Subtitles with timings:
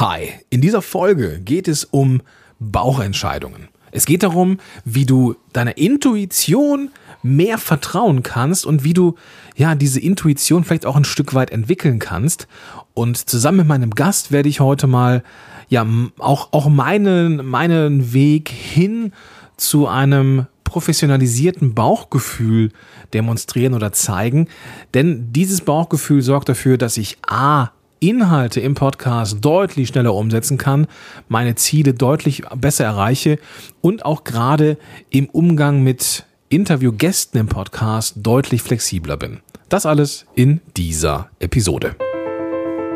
[0.00, 2.22] Hi, in dieser Folge geht es um
[2.60, 3.66] Bauchentscheidungen.
[3.90, 6.92] Es geht darum, wie du deiner Intuition
[7.24, 9.16] mehr vertrauen kannst und wie du
[9.56, 12.46] ja diese Intuition vielleicht auch ein Stück weit entwickeln kannst.
[12.94, 15.24] Und zusammen mit meinem Gast werde ich heute mal
[15.68, 15.84] ja
[16.18, 19.12] auch auch meinen meinen Weg hin
[19.56, 22.70] zu einem professionalisierten Bauchgefühl
[23.14, 24.46] demonstrieren oder zeigen,
[24.94, 30.86] denn dieses Bauchgefühl sorgt dafür, dass ich a Inhalte im Podcast deutlich schneller umsetzen kann,
[31.28, 33.38] meine Ziele deutlich besser erreiche
[33.80, 34.78] und auch gerade
[35.10, 39.40] im Umgang mit Interviewgästen im Podcast deutlich flexibler bin.
[39.68, 41.94] Das alles in dieser Episode.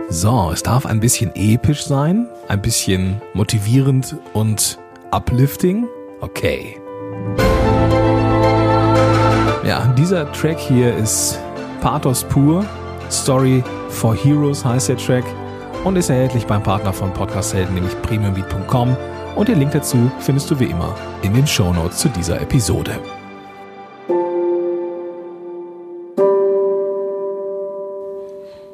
[0.08, 4.78] So, es darf ein bisschen episch sein, ein bisschen motivierend und
[5.10, 5.86] uplifting.
[6.20, 6.76] Okay.
[9.64, 11.38] Ja, dieser Track hier ist
[11.80, 12.64] Pathos pur,
[13.12, 15.24] Story for Heroes heißt der Track
[15.84, 18.96] und ist erhältlich beim Partner von Podcast Helden, nämlich premiumbeat.com.
[19.36, 22.98] Und den Link dazu findest du wie immer in den Show Notes zu dieser Episode.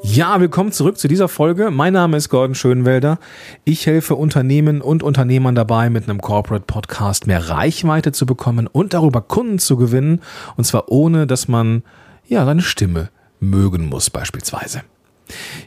[0.03, 1.71] Ja, willkommen zurück zu dieser Folge.
[1.71, 3.19] Mein Name ist Gordon Schönwelder.
[3.65, 8.95] Ich helfe Unternehmen und Unternehmern dabei, mit einem Corporate Podcast mehr Reichweite zu bekommen und
[8.95, 10.21] darüber Kunden zu gewinnen.
[10.57, 11.83] Und zwar ohne, dass man
[12.27, 14.83] ja seine Stimme mögen muss beispielsweise.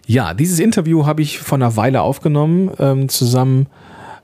[0.05, 3.67] Ja, dieses Interview habe ich vor einer Weile aufgenommen, ähm, zusammen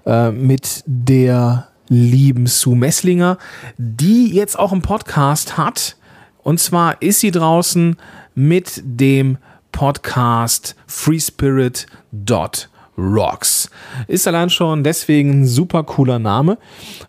[0.05, 3.37] äh, mit der lieben Sue Messlinger,
[3.77, 5.97] die jetzt auch einen Podcast hat.
[6.43, 7.97] Und zwar ist sie draußen
[8.35, 9.37] mit dem
[9.71, 13.69] Podcast freespirit.rocks.
[14.07, 16.57] Ist allein schon deswegen ein super cooler Name,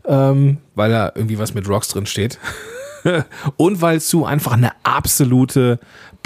[0.04, 2.38] ähm, weil da irgendwie was mit Rocks drin steht.
[3.56, 5.78] und weil Sue einfach eine absolute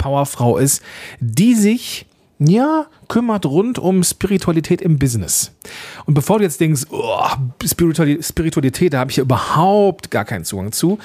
[0.03, 0.81] Powerfrau ist,
[1.21, 2.05] die sich
[2.39, 5.51] ja, kümmert rund um Spiritualität im Business.
[6.05, 7.25] Und bevor du jetzt denkst, oh,
[7.63, 10.97] Spiritualität, da habe ich ja überhaupt gar keinen Zugang zu.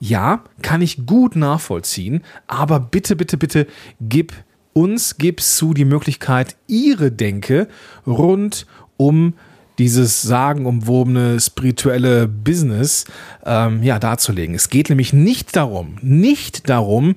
[0.00, 3.66] Ja, kann ich gut nachvollziehen, aber bitte, bitte, bitte
[4.00, 4.34] gib
[4.74, 7.68] uns, gib zu die Möglichkeit, ihre Denke
[8.06, 8.66] rund
[8.98, 9.34] um
[9.78, 13.06] dieses sagenumwobene spirituelle Business
[13.46, 14.54] ähm, ja darzulegen.
[14.54, 17.16] Es geht nämlich nicht darum, nicht darum,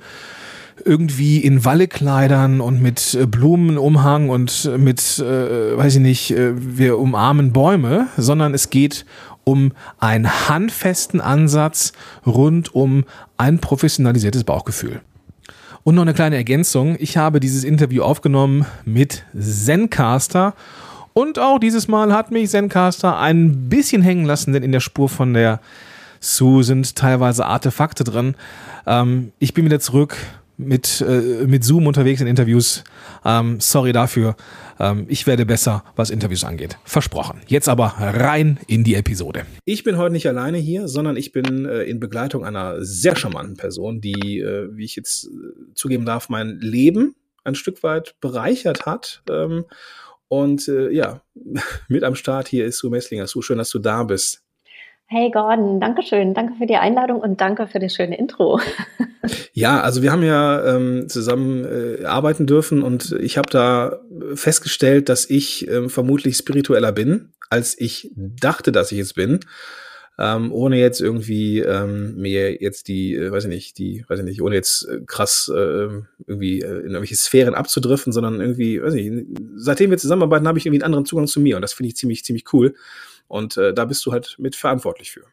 [0.85, 6.99] irgendwie in Wallekleidern und mit äh, Blumenumhang und mit, äh, weiß ich nicht, äh, wir
[6.99, 9.05] umarmen Bäume, sondern es geht
[9.43, 11.93] um einen handfesten Ansatz
[12.25, 13.03] rund um
[13.37, 15.01] ein professionalisiertes Bauchgefühl.
[15.83, 16.95] Und noch eine kleine Ergänzung.
[16.99, 20.55] Ich habe dieses Interview aufgenommen mit Zencaster.
[21.13, 25.09] Und auch dieses Mal hat mich Zencaster ein bisschen hängen lassen, denn in der Spur
[25.09, 25.59] von der
[26.19, 28.35] Sue sind teilweise Artefakte drin.
[28.87, 30.17] Ähm, ich bin wieder zurück
[30.57, 32.83] mit, äh, mit Zoom unterwegs in Interviews.
[33.23, 34.35] Ähm, sorry dafür.
[34.79, 36.77] Ähm, ich werde besser, was Interviews angeht.
[36.83, 37.41] Versprochen.
[37.47, 39.45] Jetzt aber rein in die Episode.
[39.65, 43.57] Ich bin heute nicht alleine hier, sondern ich bin äh, in Begleitung einer sehr charmanten
[43.57, 45.29] Person, die, äh, wie ich jetzt äh,
[45.73, 49.23] zugeben darf, mein Leben ein Stück weit bereichert hat.
[49.29, 49.65] Ähm,
[50.27, 51.21] und äh, ja,
[51.87, 53.27] mit am Start hier ist Sue Messlinger.
[53.27, 54.44] Sue, schön, dass du da bist.
[55.07, 56.33] Hey Gordon, danke schön.
[56.33, 58.59] Danke für die Einladung und danke für das schöne Intro.
[59.53, 63.99] Ja, also wir haben ja ähm, zusammen äh, arbeiten dürfen und ich habe da
[64.35, 69.39] festgestellt, dass ich ähm, vermutlich spiritueller bin, als ich dachte, dass ich es bin.
[70.19, 74.25] Ähm, ohne jetzt irgendwie ähm, mir jetzt die, äh, weiß ich nicht, die, weiß ich
[74.25, 75.89] nicht, ohne jetzt äh, krass äh,
[76.27, 80.57] irgendwie äh, in irgendwelche Sphären abzudriften, sondern irgendwie, weiß ich nicht, seitdem wir zusammenarbeiten, habe
[80.57, 82.75] ich irgendwie einen anderen Zugang zu mir und das finde ich ziemlich, ziemlich cool.
[83.27, 85.25] Und äh, da bist du halt mit verantwortlich für.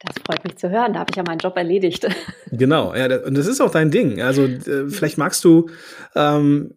[0.00, 0.92] Das freut mich zu hören.
[0.92, 2.06] Da habe ich ja meinen Job erledigt.
[2.50, 4.22] Genau, ja, und das ist auch dein Ding.
[4.22, 5.68] Also äh, vielleicht magst du
[6.14, 6.74] ähm,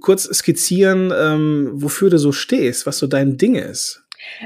[0.00, 4.02] kurz skizzieren, ähm, wofür du so stehst, was so dein Ding ist.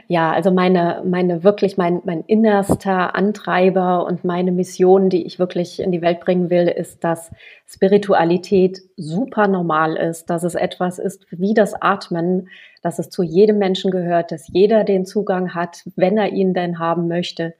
[0.09, 5.81] Ja, also meine, meine wirklich, mein, mein innerster Antreiber und meine Mission, die ich wirklich
[5.81, 7.31] in die Welt bringen will, ist, dass
[7.67, 12.49] Spiritualität super normal ist, dass es etwas ist wie das Atmen,
[12.83, 16.79] dass es zu jedem Menschen gehört, dass jeder den Zugang hat, wenn er ihn denn
[16.79, 17.55] haben möchte.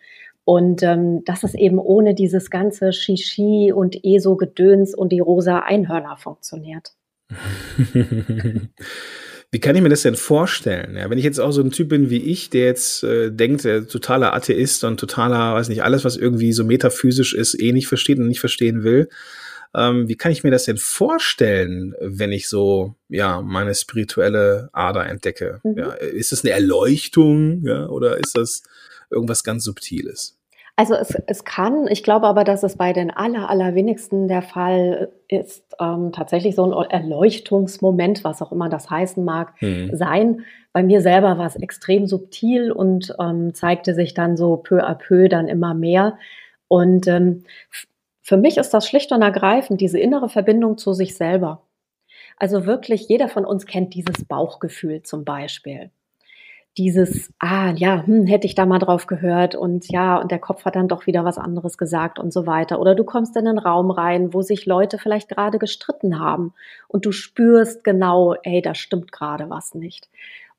[0.45, 6.17] Und ähm, dass es eben ohne dieses ganze Shishi und ESO-Gedöns und die rosa Einhörner
[6.17, 6.93] funktioniert.
[9.53, 10.97] Wie kann ich mir das denn vorstellen?
[10.97, 13.65] Ja, wenn ich jetzt auch so ein Typ bin wie ich, der jetzt äh, denkt,
[13.65, 17.87] der totaler Atheist und totaler, weiß nicht, alles, was irgendwie so metaphysisch ist, eh nicht
[17.87, 19.09] versteht und nicht verstehen will.
[19.75, 25.07] Ähm, wie kann ich mir das denn vorstellen, wenn ich so, ja, meine spirituelle Ader
[25.07, 25.61] entdecke?
[25.63, 25.79] Mhm.
[25.79, 28.63] Ja, ist das eine Erleuchtung, ja, oder ist das
[29.11, 30.36] irgendwas ganz Subtiles?
[30.79, 35.11] Also es, es kann, ich glaube aber, dass es bei den aller, allerwenigsten der Fall
[35.27, 39.97] ist, ähm, tatsächlich so ein Erleuchtungsmoment, was auch immer das heißen mag, mhm.
[39.97, 40.45] sein.
[40.75, 44.95] Bei mir selber war es extrem subtil und ähm, zeigte sich dann so peu à
[44.95, 46.19] peu dann immer mehr.
[46.69, 47.45] Und ähm,
[48.21, 51.63] für mich ist das schlicht und ergreifend diese innere Verbindung zu sich selber.
[52.37, 55.91] Also wirklich, jeder von uns kennt dieses Bauchgefühl zum Beispiel
[56.79, 60.65] dieses, ah ja, hm, hätte ich da mal drauf gehört und ja, und der Kopf
[60.65, 62.81] hat dann doch wieder was anderes gesagt und so weiter.
[62.81, 66.53] Oder du kommst in einen Raum rein, wo sich Leute vielleicht gerade gestritten haben
[66.89, 70.09] und du spürst genau, ey, da stimmt gerade was nicht.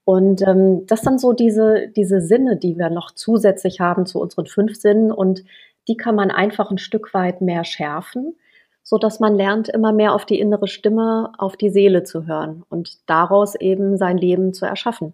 [0.06, 4.48] Und ähm, das sind so diese, diese Sinne, die wir noch zusätzlich haben zu unseren
[4.48, 5.44] fünf Sinnen und
[5.88, 8.36] die kann man einfach ein Stück weit mehr schärfen,
[8.82, 12.64] so dass man lernt, immer mehr auf die innere Stimme, auf die Seele zu hören
[12.70, 15.14] und daraus eben sein Leben zu erschaffen.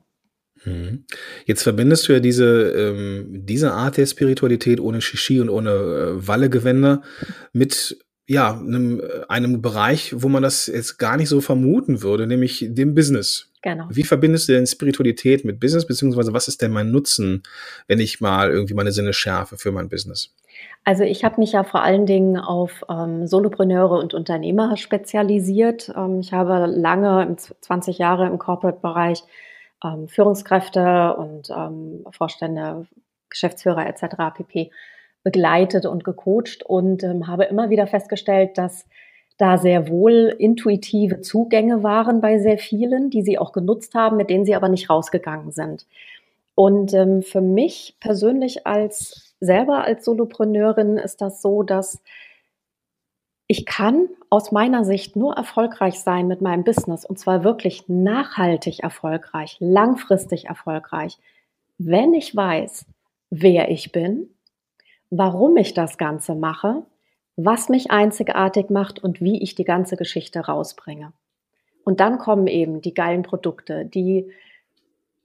[0.65, 1.05] Mhm.
[1.45, 6.27] Jetzt verbindest du ja diese, ähm, diese Art der Spiritualität ohne Shishi und ohne äh,
[6.27, 7.01] Wallegewänder
[7.51, 12.65] mit ja, einem, einem Bereich, wo man das jetzt gar nicht so vermuten würde, nämlich
[12.69, 13.49] dem Business.
[13.61, 13.85] Genau.
[13.89, 17.43] Wie verbindest du denn Spiritualität mit Business, beziehungsweise was ist denn mein Nutzen,
[17.87, 20.33] wenn ich mal irgendwie meine Sinne schärfe für mein Business?
[20.83, 25.93] Also ich habe mich ja vor allen Dingen auf ähm, Solopreneure und Unternehmer spezialisiert.
[25.95, 29.23] Ähm, ich habe lange, 20 Jahre im Corporate-Bereich
[29.83, 32.87] ähm, Führungskräfte und ähm, Vorstände,
[33.29, 34.35] Geschäftsführer etc.
[34.35, 34.71] pp.
[35.23, 38.85] begleitet und gecoacht und ähm, habe immer wieder festgestellt, dass
[39.37, 44.29] da sehr wohl intuitive Zugänge waren bei sehr vielen, die sie auch genutzt haben, mit
[44.29, 45.87] denen sie aber nicht rausgegangen sind.
[46.55, 52.01] Und ähm, für mich persönlich als selber als Solopreneurin ist das so, dass
[53.47, 58.79] ich kann aus meiner Sicht nur erfolgreich sein mit meinem Business und zwar wirklich nachhaltig
[58.79, 61.19] erfolgreich, langfristig erfolgreich,
[61.77, 62.87] wenn ich weiß,
[63.29, 64.31] wer ich bin,
[65.11, 66.81] warum ich das Ganze mache,
[67.35, 71.13] was mich einzigartig macht und wie ich die ganze Geschichte rausbringe.
[71.85, 74.31] Und dann kommen eben die geilen Produkte, die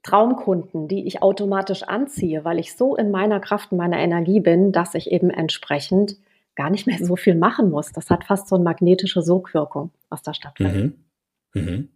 [0.03, 4.71] Traumkunden, die ich automatisch anziehe, weil ich so in meiner Kraft, in meiner Energie bin,
[4.71, 6.17] dass ich eben entsprechend
[6.59, 7.93] gar nicht mehr so viel machen muss.
[7.93, 10.93] Das hat fast so eine magnetische Sogwirkung, was da stattfindet.
[11.53, 11.61] Mhm.
[11.61, 11.89] Mhm.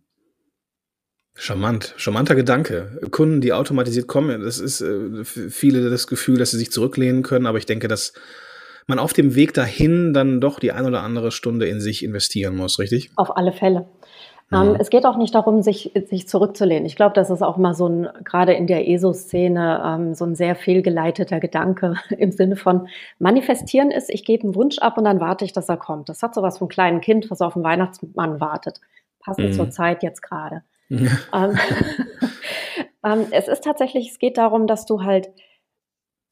[1.36, 3.02] Charmant, charmanter Gedanke.
[3.12, 7.46] Kunden, die automatisiert kommen, das ist äh, viele das Gefühl, dass sie sich zurücklehnen können,
[7.46, 8.14] aber ich denke, dass
[8.88, 12.56] man auf dem Weg dahin dann doch die ein oder andere Stunde in sich investieren
[12.56, 13.12] muss, richtig?
[13.18, 13.90] Auf alle Fälle.
[14.50, 14.76] Mhm.
[14.80, 16.86] es geht auch nicht darum, sich, sich zurückzulehnen.
[16.86, 20.36] Ich glaube, das ist auch mal so ein, gerade in der ESO-Szene, ähm, so ein
[20.36, 22.88] sehr fehlgeleiteter Gedanke im Sinne von
[23.20, 26.10] manifestieren ist, ich gebe einen Wunsch ab und dann warte ich, dass er kommt.
[26.10, 28.80] Das hat sowas vom kleinen Kind, was auf den Weihnachtsmann wartet.
[29.20, 29.54] Passend mhm.
[29.54, 30.64] zur Zeit jetzt gerade.
[33.04, 35.30] Ähm, es ist tatsächlich, es geht darum, dass du halt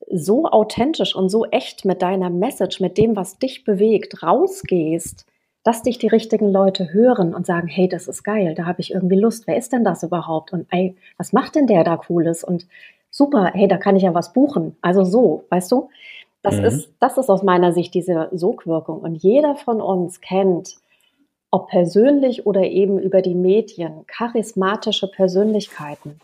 [0.10, 5.26] so authentisch und so echt mit deiner Message, mit dem, was dich bewegt, rausgehst,
[5.64, 8.94] dass dich die richtigen Leute hören und sagen, hey, das ist geil, da habe ich
[8.94, 9.46] irgendwie Lust.
[9.46, 10.54] Wer ist denn das überhaupt?
[10.54, 12.44] Und ey, was macht denn der da Cooles?
[12.44, 12.68] Und
[13.12, 14.76] super, hey, da kann ich ja was buchen.
[14.82, 15.90] Also so, weißt du?
[16.42, 16.66] Das mhm.
[16.66, 19.02] ist, das ist aus meiner Sicht diese Sogwirkung.
[19.02, 20.78] Und jeder von uns kennt,
[21.52, 26.20] ob persönlich oder eben über die Medien, charismatische Persönlichkeiten.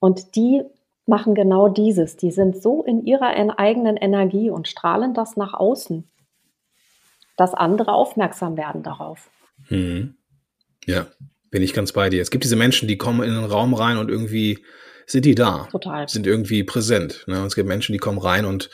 [0.00, 0.62] Und die
[1.06, 2.16] machen genau dieses.
[2.16, 3.28] Die sind so in ihrer
[3.58, 6.04] eigenen Energie und strahlen das nach außen
[7.38, 9.30] dass andere aufmerksam werden darauf.
[9.70, 10.16] Mhm.
[10.84, 11.06] Ja,
[11.50, 12.20] bin ich ganz bei dir.
[12.20, 14.64] Es gibt diese Menschen, die kommen in den Raum rein und irgendwie
[15.06, 15.68] sind die da.
[15.70, 16.08] Total.
[16.08, 17.24] Sind irgendwie präsent.
[17.26, 17.40] Ne?
[17.40, 18.70] Und es gibt Menschen, die kommen rein und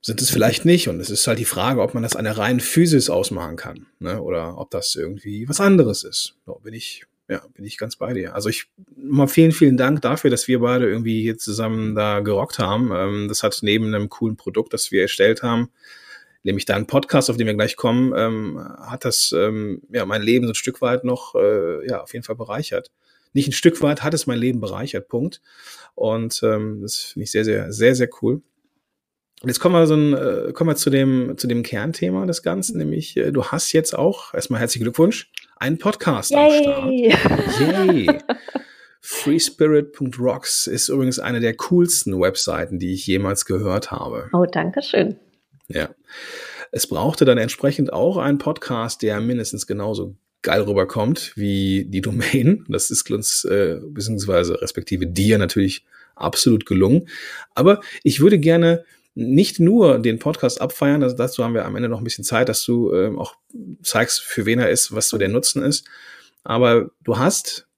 [0.00, 0.88] sind es vielleicht nicht.
[0.88, 3.86] Und es ist halt die Frage, ob man das an der reinen Physis ausmachen kann.
[3.98, 4.20] Ne?
[4.20, 6.36] Oder ob das irgendwie was anderes ist.
[6.44, 8.34] So, bin ich, ja, bin ich ganz bei dir.
[8.34, 12.58] Also ich mal vielen, vielen Dank dafür, dass wir beide irgendwie hier zusammen da gerockt
[12.58, 12.92] haben.
[12.94, 15.70] Ähm, das hat neben einem coolen Produkt, das wir erstellt haben,
[16.44, 20.46] nämlich deinen Podcast, auf den wir gleich kommen, ähm, hat das ähm, ja mein Leben
[20.46, 22.90] so ein Stück weit noch äh, ja auf jeden Fall bereichert.
[23.32, 25.42] Nicht ein Stück weit hat es mein Leben bereichert, Punkt.
[25.96, 28.42] Und ähm, das finde ich sehr, sehr, sehr, sehr cool.
[29.42, 32.42] Und jetzt kommen wir, so ein, äh, kommen wir zu, dem, zu dem Kernthema des
[32.42, 36.72] Ganzen, nämlich äh, du hast jetzt auch, erstmal herzlichen Glückwunsch, einen Podcast Yay.
[36.72, 37.60] am Start.
[37.60, 38.18] Yay!
[39.00, 44.30] Freespirit.rocks ist übrigens eine der coolsten Webseiten, die ich jemals gehört habe.
[44.32, 45.16] Oh, danke schön.
[45.68, 45.94] Ja.
[46.72, 52.64] Es brauchte dann entsprechend auch einen Podcast, der mindestens genauso geil rüberkommt wie die Domain.
[52.68, 57.08] Das ist uns, äh, beziehungsweise respektive dir natürlich absolut gelungen.
[57.54, 61.88] Aber ich würde gerne nicht nur den Podcast abfeiern, also dazu haben wir am Ende
[61.88, 63.36] noch ein bisschen Zeit, dass du ähm, auch
[63.82, 65.86] zeigst, für wen er ist, was so der Nutzen ist.
[66.42, 67.68] Aber du hast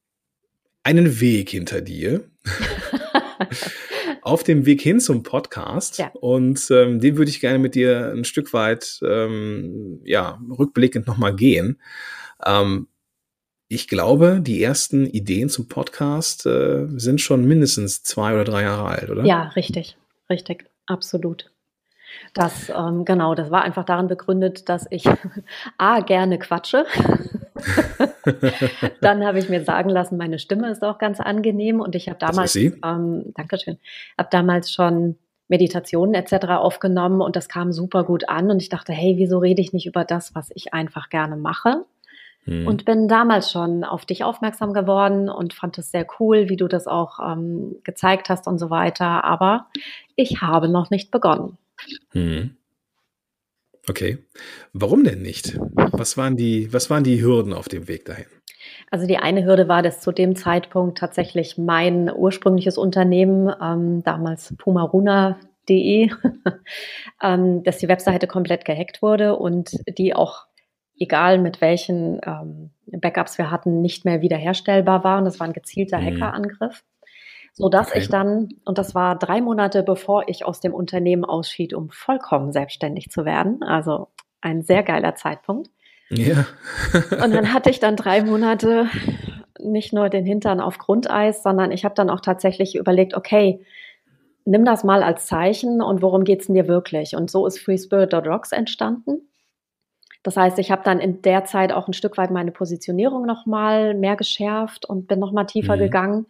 [0.82, 2.24] einen Weg hinter dir.
[4.26, 5.98] auf dem Weg hin zum Podcast.
[5.98, 6.10] Ja.
[6.20, 11.34] Und ähm, den würde ich gerne mit dir ein Stück weit ähm, ja, rückblickend nochmal
[11.34, 11.80] gehen.
[12.44, 12.88] Ähm,
[13.68, 18.88] ich glaube, die ersten Ideen zum Podcast äh, sind schon mindestens zwei oder drei Jahre
[18.88, 19.24] alt, oder?
[19.24, 19.96] Ja, richtig,
[20.28, 21.50] richtig, absolut.
[22.34, 25.04] Das, ähm, genau, das war einfach daran begründet, dass ich
[25.78, 26.84] A, gerne quatsche.
[29.00, 32.18] Dann habe ich mir sagen lassen, meine Stimme ist auch ganz angenehm und ich habe
[32.18, 33.78] damals, ähm, Dankeschön,
[34.18, 35.16] habe damals schon
[35.48, 36.46] Meditationen etc.
[36.48, 39.86] aufgenommen und das kam super gut an und ich dachte, hey, wieso rede ich nicht
[39.86, 41.84] über das, was ich einfach gerne mache?
[42.44, 42.66] Hm.
[42.66, 46.68] Und bin damals schon auf dich aufmerksam geworden und fand es sehr cool, wie du
[46.68, 49.24] das auch ähm, gezeigt hast und so weiter.
[49.24, 49.66] Aber
[50.14, 51.58] ich habe noch nicht begonnen.
[52.12, 52.56] Hm.
[53.88, 54.18] Okay.
[54.72, 55.58] Warum denn nicht?
[55.74, 58.26] Was waren die, was waren die Hürden auf dem Weg dahin?
[58.90, 64.54] Also die eine Hürde war, dass zu dem Zeitpunkt tatsächlich mein ursprüngliches Unternehmen, ähm, damals
[64.58, 66.10] pumaruna.de,
[67.22, 70.46] ähm, dass die Webseite komplett gehackt wurde und die auch,
[70.98, 75.18] egal mit welchen ähm, Backups wir hatten, nicht mehr wiederherstellbar war.
[75.18, 76.06] Und das war ein gezielter mhm.
[76.06, 76.82] Hackerangriff
[77.58, 78.00] dass okay.
[78.00, 82.52] ich dann, und das war drei Monate bevor ich aus dem Unternehmen ausschied, um vollkommen
[82.52, 84.08] selbstständig zu werden, also
[84.40, 85.70] ein sehr geiler Zeitpunkt.
[86.10, 86.46] Ja.
[86.92, 88.86] und dann hatte ich dann drei Monate
[89.58, 93.64] nicht nur den Hintern auf Grundeis, sondern ich habe dann auch tatsächlich überlegt, okay,
[94.44, 97.16] nimm das mal als Zeichen und worum geht's denn dir wirklich?
[97.16, 99.28] Und so ist FreeSpirit.rocks entstanden.
[100.22, 103.94] Das heißt, ich habe dann in der Zeit auch ein Stück weit meine Positionierung nochmal
[103.94, 105.80] mehr geschärft und bin nochmal tiefer mhm.
[105.80, 106.26] gegangen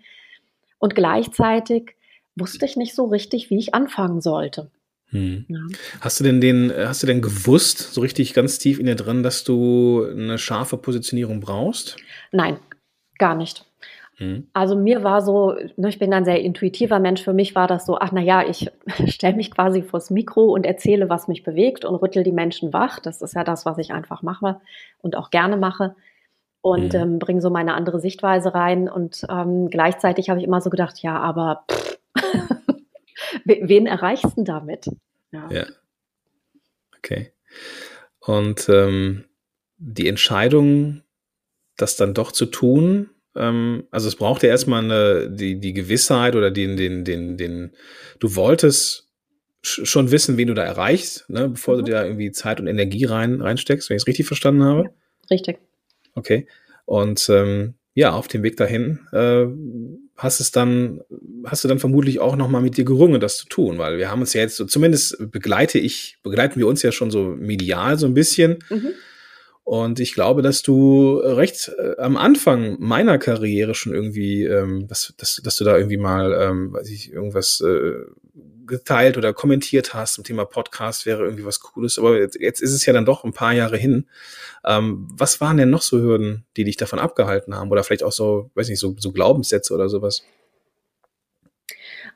[0.78, 1.96] und gleichzeitig
[2.36, 4.70] wusste ich nicht so richtig, wie ich anfangen sollte.
[5.10, 5.44] Hm.
[5.48, 5.58] Ja.
[6.00, 9.22] Hast du denn den, hast du denn gewusst, so richtig ganz tief in dir drin,
[9.22, 11.96] dass du eine scharfe Positionierung brauchst?
[12.32, 12.58] Nein,
[13.18, 13.64] gar nicht.
[14.16, 14.48] Hm.
[14.52, 17.84] Also mir war so, ne, ich bin ein sehr intuitiver Mensch, für mich war das
[17.84, 18.70] so, ach na ja, ich
[19.06, 22.98] stelle mich quasi vors Mikro und erzähle, was mich bewegt und rüttel die Menschen wach.
[22.98, 24.60] Das ist ja das, was ich einfach mache
[25.02, 25.94] und auch gerne mache
[26.60, 27.00] und mhm.
[27.00, 28.88] ähm, bringe so meine andere Sichtweise rein.
[28.88, 31.98] Und ähm, gleichzeitig habe ich immer so gedacht, ja, aber pff,
[33.44, 34.88] wen erreichst du damit?
[35.32, 35.48] Ja.
[35.50, 35.66] ja.
[36.98, 37.32] Okay.
[38.20, 39.24] Und ähm,
[39.78, 41.02] die Entscheidung,
[41.76, 46.34] das dann doch zu tun, ähm, also es braucht ja erstmal eine, die, die Gewissheit
[46.34, 47.72] oder den, den, den, den,
[48.18, 49.08] du wolltest
[49.62, 51.84] schon wissen, wen du da erreichst, ne, bevor mhm.
[51.84, 54.90] du da irgendwie Zeit und Energie rein, reinsteckst, wenn ich es richtig verstanden habe.
[55.30, 55.58] Richtig.
[56.16, 56.46] Okay.
[56.84, 59.46] Und ähm, ja, auf dem Weg dahin äh,
[60.16, 61.00] hast es dann,
[61.44, 64.20] hast du dann vermutlich auch nochmal mit dir gerungen, das zu tun, weil wir haben
[64.20, 68.06] uns ja jetzt so, zumindest begleite ich, begleiten wir uns ja schon so medial so
[68.06, 68.58] ein bisschen.
[68.70, 68.90] Mhm.
[69.64, 75.12] Und ich glaube, dass du recht äh, am Anfang meiner Karriere schon irgendwie, ähm, dass,
[75.16, 77.94] dass, dass du da irgendwie mal, ähm, weiß ich, irgendwas äh,
[78.66, 81.98] geteilt oder kommentiert hast zum Thema Podcast, wäre irgendwie was Cooles.
[81.98, 84.06] Aber jetzt, jetzt ist es ja dann doch ein paar Jahre hin.
[84.64, 87.70] Ähm, was waren denn noch so Hürden, die dich davon abgehalten haben?
[87.70, 90.24] Oder vielleicht auch so, weiß nicht, so, so Glaubenssätze oder sowas?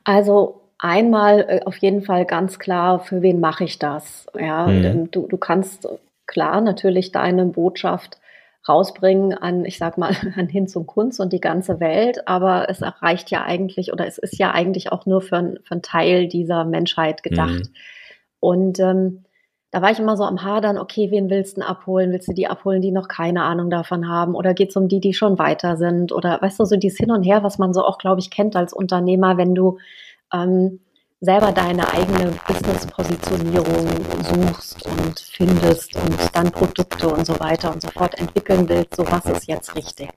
[0.03, 4.27] Also einmal äh, auf jeden Fall ganz klar, für wen mache ich das?
[4.37, 5.11] Ja, mhm.
[5.11, 5.87] du, du kannst
[6.25, 8.20] klar natürlich deine Botschaft
[8.67, 12.81] rausbringen an, ich sag mal, an Hinz und Kunst und die ganze Welt, aber es
[12.81, 16.65] erreicht ja eigentlich oder es ist ja eigentlich auch nur für, für einen Teil dieser
[16.65, 17.49] Menschheit gedacht.
[17.49, 17.73] Mhm.
[18.39, 19.23] Und ähm,
[19.71, 22.11] da war ich immer so am Hadern, okay, wen willst du denn abholen?
[22.11, 24.35] Willst du die abholen, die noch keine Ahnung davon haben?
[24.35, 26.11] Oder geht es um die, die schon weiter sind?
[26.11, 28.57] Oder weißt du, so dieses Hin und Her, was man so auch, glaube ich, kennt
[28.57, 29.77] als Unternehmer, wenn du
[30.33, 30.81] ähm,
[31.21, 33.87] selber deine eigene Business-Positionierung
[34.23, 39.05] suchst und findest und dann Produkte und so weiter und so fort entwickeln willst, so
[39.09, 40.09] was ist jetzt richtig.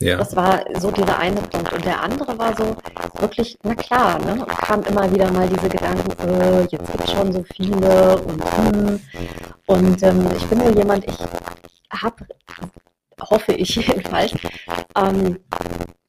[0.00, 0.16] Ja.
[0.16, 1.72] Das war so dieser eine Punkt.
[1.72, 2.76] Und der andere war so
[3.20, 7.32] wirklich, na klar, ne, kam immer wieder mal diese Gedanken, äh, jetzt gibt es schon
[7.32, 9.00] so viele und hm.
[9.66, 11.18] Und ähm, ich bin nur jemand, ich
[11.90, 12.26] habe,
[13.20, 14.32] hoffe ich jedenfalls,
[14.96, 15.38] ähm,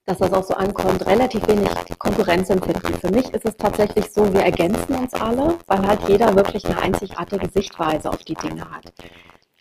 [0.06, 2.96] dass das auch so ankommt, relativ wenig Konkurrenzempfinden.
[2.96, 6.82] Für mich ist es tatsächlich so, wir ergänzen uns alle, weil halt jeder wirklich eine
[6.82, 8.92] einzigartige Sichtweise auf die Dinge hat.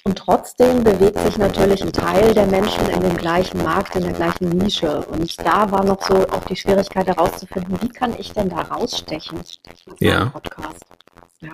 [0.05, 4.13] Und trotzdem bewegt sich natürlich ein Teil der Menschen in dem gleichen Markt, in der
[4.13, 5.07] gleichen Nische.
[5.07, 9.41] Und da war noch so auch die Schwierigkeit herauszufinden, wie kann ich denn da rausstechen
[10.01, 10.27] ja.
[10.27, 10.85] Podcast.
[11.41, 11.53] Ja.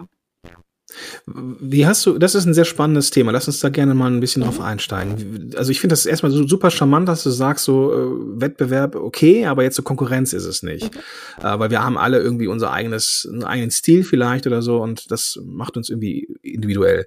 [1.26, 3.32] Wie hast du, das ist ein sehr spannendes Thema.
[3.32, 4.46] Lass uns da gerne mal ein bisschen mhm.
[4.46, 5.52] drauf einsteigen.
[5.56, 9.46] Also ich finde das erstmal so super charmant, dass du sagst, so äh, Wettbewerb okay,
[9.46, 10.94] aber jetzt so Konkurrenz ist es nicht.
[10.94, 11.46] Mhm.
[11.46, 15.10] Äh, weil wir haben alle irgendwie unser eigenes, einen eigenen Stil vielleicht oder so und
[15.10, 17.06] das macht uns irgendwie individuell.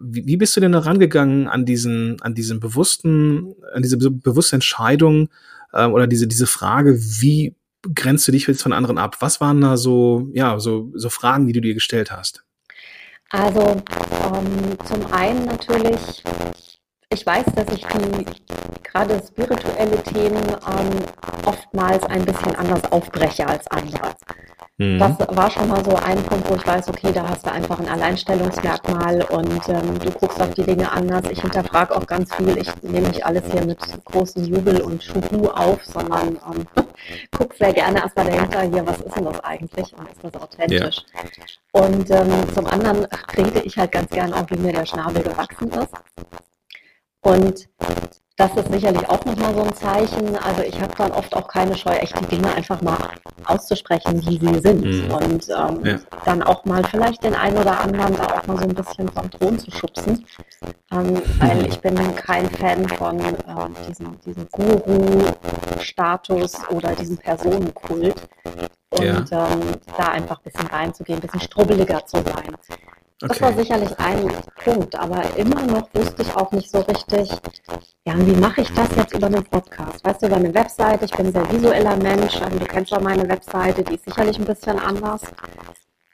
[0.00, 4.56] Wie, wie bist du denn da rangegangen an diesen, an diesen bewussten, an diese bewusste
[4.56, 5.28] Entscheidung
[5.72, 7.54] äh, oder diese, diese Frage, wie
[7.94, 9.16] grenzt du dich jetzt von anderen ab?
[9.20, 12.44] Was waren da so, ja, so, so Fragen, die du dir gestellt hast?
[13.30, 16.24] Also ähm, zum einen natürlich,
[17.10, 18.24] ich weiß, dass ich die
[18.82, 21.04] gerade spirituelle Themen ähm,
[21.44, 24.14] oftmals ein bisschen anders aufbreche als andere.
[24.78, 24.98] Mhm.
[25.00, 27.80] Das war schon mal so ein Punkt, wo ich weiß, okay, da hast du einfach
[27.80, 31.24] ein Alleinstellungsmerkmal und ähm, du guckst auf die Dinge anders.
[31.30, 32.56] Ich hinterfrage auch ganz viel.
[32.56, 36.66] Ich nehme nicht alles hier mit großem Jubel und Schuhu auf, sondern ähm,
[37.36, 40.96] guck sehr gerne erstmal dahinter, hier, was ist denn das eigentlich und ist das authentisch?
[41.12, 41.82] Ja.
[41.82, 45.70] Und ähm, zum anderen rede ich halt ganz gern auch, wie mir der Schnabel gewachsen
[45.72, 45.92] ist.
[47.22, 47.68] Und
[48.38, 50.36] das ist sicherlich auch nochmal so ein Zeichen.
[50.36, 52.96] Also ich habe dann oft auch keine Scheu, echt die Dinge einfach mal
[53.44, 54.84] auszusprechen, wie sie sind.
[54.84, 55.10] Mhm.
[55.10, 55.98] Und ähm, ja.
[56.24, 59.28] dann auch mal vielleicht den einen oder anderen da auch mal so ein bisschen vom
[59.28, 60.24] Thron zu schubsen.
[60.92, 63.34] Ähm, weil ich bin kein Fan von äh,
[63.88, 68.14] diesem, diesem Guru-Status oder diesem Personenkult.
[68.90, 69.24] Und ja.
[69.52, 69.60] ähm,
[69.96, 72.56] da einfach ein bisschen reinzugehen, ein bisschen strubbeliger zu sein.
[73.20, 73.40] Das okay.
[73.40, 74.30] war sicherlich ein
[74.62, 77.28] Punkt, aber immer noch wusste ich auch nicht so richtig,
[78.06, 80.04] ja, wie mache ich das jetzt über einen Podcast?
[80.04, 83.00] Weißt du, über eine Webseite, ich bin ein sehr visueller Mensch, also du kennst ja
[83.00, 85.22] meine Webseite, die ist sicherlich ein bisschen anders.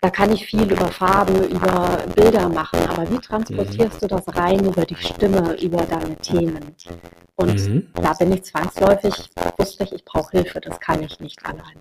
[0.01, 4.01] Da kann ich viel über Farben, über Bilder machen, aber wie transportierst mhm.
[4.01, 6.75] du das rein über die Stimme, über deine Themen?
[7.37, 7.87] Und mhm.
[7.95, 11.81] da bin ich zwangsläufig, wusste ich, ich brauche Hilfe, das kann ich nicht alleine.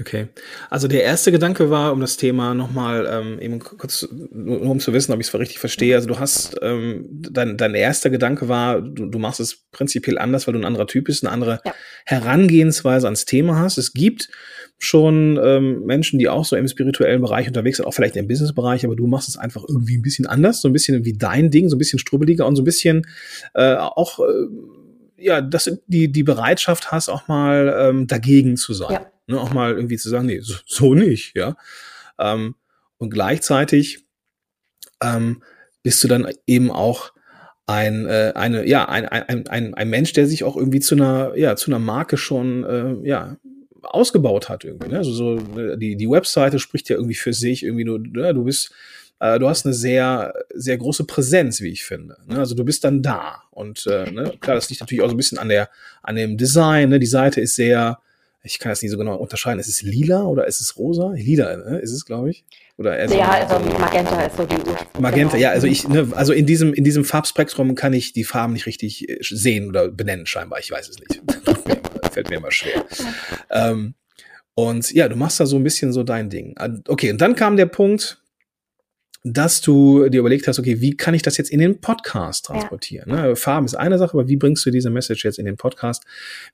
[0.00, 0.26] Okay.
[0.70, 4.92] Also der erste Gedanke war, um das Thema nochmal ähm, eben kurz, nur um zu
[4.92, 5.94] wissen, ob ich es richtig verstehe.
[5.94, 10.46] Also du hast, ähm, dein, dein erster Gedanke war, du, du machst es prinzipiell anders,
[10.46, 11.72] weil du ein anderer Typ bist, eine andere ja.
[12.06, 13.78] Herangehensweise ans Thema hast.
[13.78, 14.30] Es gibt
[14.78, 18.84] schon ähm, Menschen, die auch so im spirituellen Bereich unterwegs sind, auch vielleicht im Businessbereich,
[18.84, 21.68] aber du machst es einfach irgendwie ein bisschen anders, so ein bisschen wie dein Ding,
[21.68, 23.06] so ein bisschen strubbeliger und so ein bisschen
[23.54, 24.24] äh, auch äh,
[25.16, 28.92] ja, dass du die, die Bereitschaft hast, auch mal ähm, dagegen zu sein.
[28.92, 29.06] Ja.
[29.26, 31.56] Ne, auch mal irgendwie zu sagen, nee, so, so nicht, ja.
[32.18, 32.54] Ähm,
[32.98, 34.06] und gleichzeitig
[35.02, 35.42] ähm,
[35.82, 37.12] bist du dann eben auch
[37.66, 41.36] ein, äh, eine, ja, ein, ein, ein, ein Mensch, der sich auch irgendwie zu einer,
[41.36, 43.36] ja, zu einer Marke schon, äh, ja,
[43.82, 44.88] ausgebaut hat irgendwie.
[44.88, 44.98] Ne?
[44.98, 48.34] Also so äh, die, die Webseite spricht ja irgendwie für sich, irgendwie du, ne?
[48.34, 48.72] du bist
[49.20, 52.16] äh, du hast eine sehr, sehr große Präsenz, wie ich finde.
[52.26, 52.38] Ne?
[52.38, 53.42] Also du bist dann da.
[53.50, 54.32] Und äh, ne?
[54.40, 55.70] klar, das liegt natürlich auch so ein bisschen an der,
[56.02, 56.90] an dem Design.
[56.90, 56.98] Ne?
[56.98, 57.98] Die Seite ist sehr,
[58.44, 59.58] ich kann das nicht so genau unterscheiden.
[59.58, 61.12] Ist es lila oder ist es rosa?
[61.16, 61.78] Lila, ne?
[61.78, 62.44] ist es, glaube ich.
[62.76, 64.56] Oder eher ja, also Magenta ist so die
[65.00, 65.42] Magenta, genau.
[65.42, 68.66] ja, also ich, ne, also in diesem, in diesem Farbspektrum kann ich die Farben nicht
[68.66, 70.58] richtig äh, sehen oder benennen, scheinbar.
[70.58, 71.22] Ich weiß es nicht.
[72.12, 72.84] Fällt mir immer schwer.
[73.50, 73.94] Ähm,
[74.54, 76.54] und ja, du machst da so ein bisschen so dein Ding.
[76.86, 78.22] Okay, und dann kam der Punkt,
[79.22, 83.08] dass du dir überlegt hast, okay, wie kann ich das jetzt in den Podcast transportieren?
[83.08, 83.28] Ja.
[83.28, 83.36] Ne?
[83.36, 86.04] Farben ist eine Sache, aber wie bringst du diese Message jetzt in den Podcast?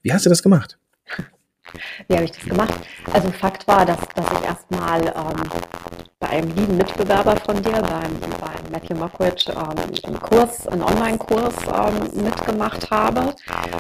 [0.02, 0.78] Wie hast du das gemacht?
[2.08, 2.74] Wie habe ich das gemacht?
[3.12, 5.50] Also Fakt war, dass, dass ich erstmal ähm,
[6.18, 11.54] bei einem lieben Mitbewerber von dir, beim, beim Matthew Mockridge, ähm, einen Kurs, einen Online-Kurs
[11.72, 13.34] ähm, mitgemacht habe.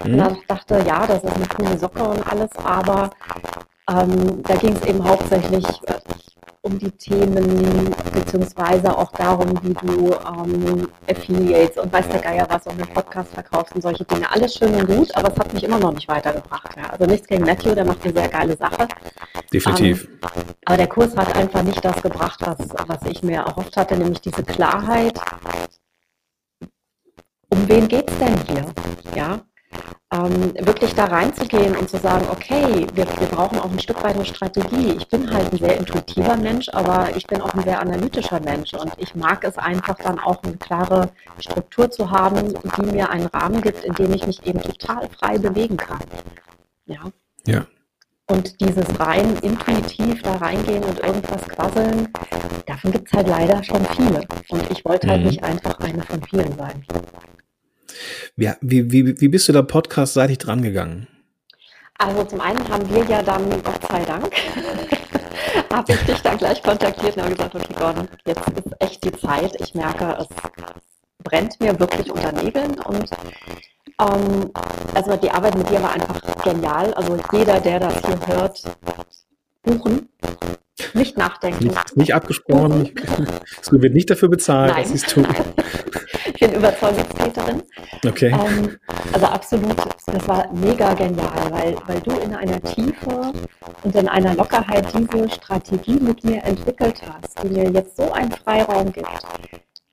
[0.04, 0.12] Mhm.
[0.12, 3.10] Und dann dachte, ja, das ist eine coole Socke und alles, aber
[3.88, 5.94] ähm, da ging es eben hauptsächlich äh,
[6.62, 12.66] um die Themen, beziehungsweise auch darum, wie du ähm, Affiliates und weiß der Geier was,
[12.66, 14.30] auch einen Podcast verkaufst und solche Dinge.
[14.30, 16.76] Alles schön und gut, aber es hat mich immer noch nicht weitergebracht.
[16.76, 16.90] Ja.
[16.90, 18.88] Also nichts gegen Matthew, der macht eine sehr geile Sache.
[19.52, 20.04] Definitiv.
[20.04, 20.30] Ähm,
[20.66, 24.20] aber der Kurs hat einfach nicht das gebracht, was, was ich mir erhofft hatte, nämlich
[24.20, 25.18] diese Klarheit.
[27.48, 28.66] Um wen geht's denn hier?
[29.16, 29.40] Ja,
[30.12, 34.16] ähm, wirklich da reinzugehen und zu sagen, okay, wir, wir brauchen auch ein Stück weit
[34.16, 34.96] eine Strategie.
[34.98, 38.74] Ich bin halt ein sehr intuitiver Mensch, aber ich bin auch ein sehr analytischer Mensch
[38.74, 43.26] und ich mag es einfach dann auch eine klare Struktur zu haben, die mir einen
[43.26, 46.00] Rahmen gibt, in dem ich mich eben total frei bewegen kann.
[46.86, 47.00] Ja.
[47.46, 47.66] Ja.
[48.26, 52.08] Und dieses rein intuitiv da reingehen und irgendwas quasseln,
[52.66, 54.24] davon gibt es halt leider schon viele.
[54.50, 55.26] Und ich wollte halt mhm.
[55.28, 56.84] nicht einfach eine von vielen sein.
[58.36, 61.06] Wie, wie, wie bist du da podcastseitig dran gegangen?
[61.98, 64.32] Also zum einen haben wir ja dann, Gott sei Dank,
[65.72, 69.12] habe ich dich dann gleich kontaktiert und habe gesagt, okay Gordon, jetzt ist echt die
[69.12, 69.52] Zeit.
[69.60, 70.26] Ich merke, es
[71.22, 73.10] brennt mir wirklich unter Nägeln und
[74.00, 74.50] ähm,
[74.94, 76.94] also die Arbeit mit dir war einfach genial.
[76.94, 78.62] Also jeder, der das hier hört,
[79.62, 80.08] buchen,
[80.94, 81.64] nicht nachdenken.
[81.64, 82.90] Nicht, nicht abgesprochen,
[83.62, 84.82] es wird nicht dafür bezahlt, Nein.
[84.82, 85.26] dass sie es tun.
[86.34, 87.62] Ich bin Überzeugungstäterin.
[88.06, 88.32] Okay.
[88.32, 88.78] Ähm,
[89.12, 93.32] also absolut, das war mega genial, weil, weil du in einer Tiefe
[93.82, 98.32] und in einer Lockerheit diese Strategie mit mir entwickelt hast, die mir jetzt so einen
[98.32, 99.08] Freiraum gibt,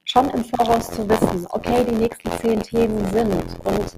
[0.06, 3.98] schon im Voraus zu wissen, okay, die nächsten zehn Themen sind und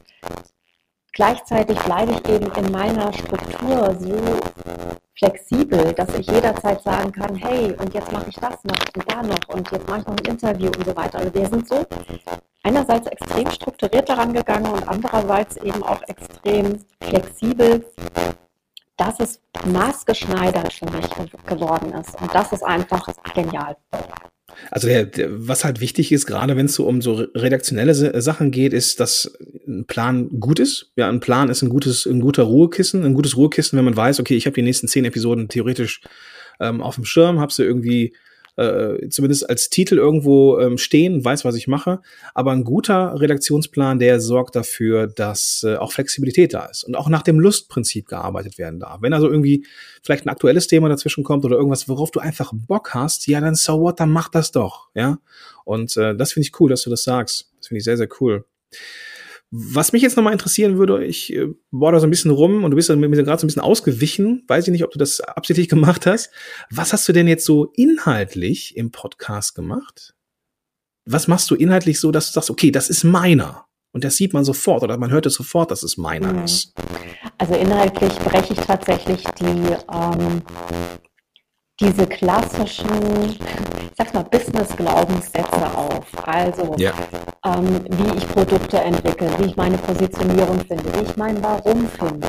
[1.19, 4.15] gleichzeitig bleibe ich eben in meiner Struktur so
[5.17, 9.21] flexibel, dass ich jederzeit sagen kann, hey, und jetzt mache ich das noch und da
[9.21, 11.19] noch und jetzt mache ich noch ein Interview und so weiter.
[11.19, 11.85] Also wir sind so
[12.63, 17.85] einerseits extrem strukturiert daran gegangen und andererseits eben auch extrem flexibel,
[18.95, 21.09] dass es maßgeschneidert für mich
[21.45, 22.15] geworden ist.
[22.21, 23.75] Und das ist einfach genial.
[24.71, 28.51] Also der, der, was halt wichtig ist, gerade wenn es so um so redaktionelle Sachen
[28.51, 30.91] geht, ist, dass ein Plan gut ist.
[30.95, 34.19] Ja, ein Plan ist ein gutes, ein guter Ruhekissen, ein gutes Ruhekissen, wenn man weiß,
[34.19, 36.01] okay, ich habe die nächsten zehn Episoden theoretisch
[36.59, 38.13] ähm, auf dem Schirm, habe sie irgendwie
[38.59, 42.01] äh, zumindest als Titel irgendwo ähm, stehen, weiß, was ich mache.
[42.33, 47.07] Aber ein guter Redaktionsplan, der sorgt dafür, dass äh, auch Flexibilität da ist und auch
[47.07, 49.01] nach dem Lustprinzip gearbeitet werden darf.
[49.01, 49.65] Wenn also irgendwie
[50.03, 53.55] vielleicht ein aktuelles Thema dazwischen kommt oder irgendwas, worauf du einfach Bock hast, ja, dann
[53.55, 55.19] so what, dann mach das doch, ja.
[55.63, 57.51] Und äh, das finde ich cool, dass du das sagst.
[57.59, 58.43] Das finde ich sehr, sehr cool.
[59.51, 62.71] Was mich jetzt nochmal interessieren würde, ich äh, bohr da so ein bisschen rum und
[62.71, 65.69] du bist mir gerade so ein bisschen ausgewichen, weiß ich nicht, ob du das absichtlich
[65.69, 66.29] gemacht hast.
[66.69, 70.13] Was hast du denn jetzt so inhaltlich im Podcast gemacht?
[71.05, 73.65] Was machst du inhaltlich so, dass du sagst, okay, das ist meiner?
[73.91, 76.43] Und das sieht man sofort oder man hört es sofort, dass es meiner mhm.
[76.43, 76.73] ist.
[77.39, 80.43] Also inhaltlich breche ich tatsächlich die ähm,
[81.79, 83.39] diese klassischen, ich
[83.97, 86.27] sag mal, Business-Glaubenssätze auf.
[86.27, 86.91] Also, ja.
[87.45, 92.27] ähm, wie ich Produkte entwickle, wie ich meine Positionierung finde, wie ich mein Warum finde.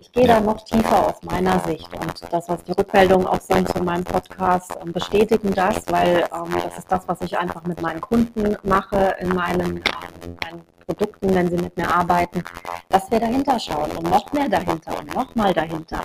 [0.00, 0.34] Ich gehe ja.
[0.34, 4.04] da noch tiefer aus meiner Sicht und das, was die Rückmeldungen auch sind zu meinem
[4.04, 8.56] Podcast, ähm, bestätigen das, weil ähm, das ist das, was ich einfach mit meinen Kunden
[8.64, 9.76] mache, in meinen,
[10.24, 12.42] in meinen Produkten, wenn sie mit mir arbeiten,
[12.88, 16.00] dass wir dahinter schauen und noch mehr dahinter und noch mal dahinter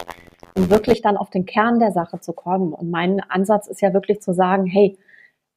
[0.55, 2.73] um wirklich dann auf den Kern der Sache zu kommen.
[2.73, 4.97] Und mein Ansatz ist ja wirklich zu sagen, hey,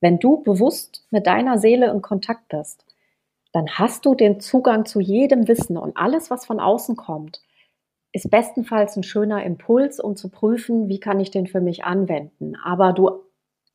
[0.00, 2.84] wenn du bewusst mit deiner Seele in Kontakt bist,
[3.52, 7.40] dann hast du den Zugang zu jedem Wissen und alles, was von außen kommt,
[8.12, 12.56] ist bestenfalls ein schöner Impuls, um zu prüfen, wie kann ich den für mich anwenden.
[12.62, 13.22] Aber du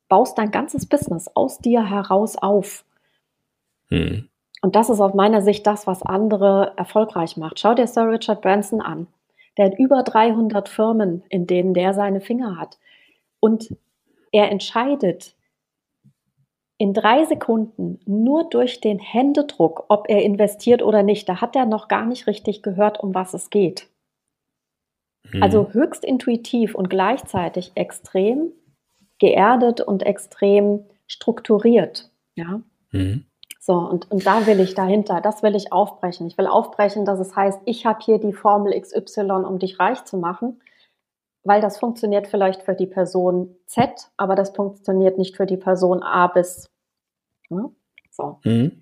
[0.07, 2.85] baust dein ganzes Business aus dir heraus auf.
[3.87, 4.27] Hm.
[4.61, 7.59] Und das ist aus meiner Sicht das, was andere erfolgreich macht.
[7.59, 9.07] Schau dir Sir Richard Branson an.
[9.57, 12.79] Der hat über 300 Firmen, in denen der seine Finger hat.
[13.39, 13.75] Und
[14.31, 15.35] er entscheidet
[16.77, 21.29] in drei Sekunden nur durch den Händedruck, ob er investiert oder nicht.
[21.29, 23.87] Da hat er noch gar nicht richtig gehört, um was es geht.
[25.31, 25.43] Mhm.
[25.43, 28.51] Also höchst intuitiv und gleichzeitig extrem
[29.19, 32.09] geerdet und extrem strukturiert.
[32.35, 32.61] Ja.
[32.91, 33.25] Mhm.
[33.63, 36.25] So, und, und da will ich dahinter, das will ich aufbrechen.
[36.25, 40.03] Ich will aufbrechen, dass es heißt, ich habe hier die Formel XY, um dich reich
[40.03, 40.59] zu machen,
[41.43, 46.01] weil das funktioniert vielleicht für die Person Z, aber das funktioniert nicht für die Person
[46.01, 46.71] A bis.
[47.49, 47.69] Ne?
[48.09, 48.39] So.
[48.45, 48.81] Mhm.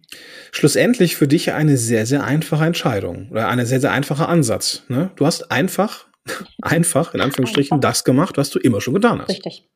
[0.54, 4.84] Schlussendlich für dich eine sehr, sehr einfache Entscheidung oder ein sehr, sehr einfacher Ansatz.
[4.88, 5.12] Ne?
[5.18, 6.08] Du hast einfach,
[6.62, 7.90] einfach, in Anführungsstrichen, einfach.
[7.90, 9.30] das gemacht, was du immer schon getan hast.
[9.30, 9.68] Richtig.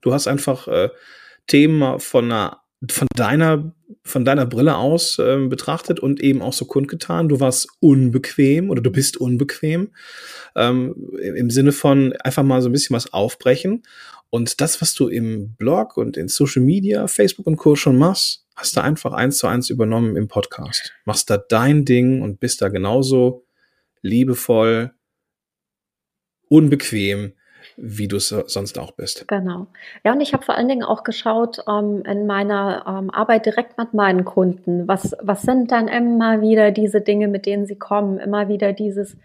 [0.00, 0.88] Du hast einfach äh,
[1.46, 6.64] Themen von einer von deiner, von deiner Brille aus ähm, betrachtet und eben auch so
[6.64, 9.90] kundgetan, du warst unbequem oder du bist unbequem,
[10.56, 13.82] ähm, im Sinne von einfach mal so ein bisschen was aufbrechen.
[14.30, 17.74] Und das, was du im Blog und in Social Media, Facebook und Co.
[17.74, 20.94] schon machst, hast du einfach eins zu eins übernommen im Podcast.
[21.04, 23.44] Machst da dein Ding und bist da genauso
[24.02, 24.92] liebevoll,
[26.48, 27.32] unbequem,
[27.76, 29.26] wie du es sonst auch bist.
[29.28, 29.66] Genau.
[30.04, 33.78] Ja, und ich habe vor allen Dingen auch geschaut ähm, in meiner ähm, Arbeit direkt
[33.78, 34.86] mit meinen Kunden.
[34.88, 38.18] Was, was sind dann immer wieder diese Dinge, mit denen sie kommen?
[38.18, 39.16] Immer wieder dieses,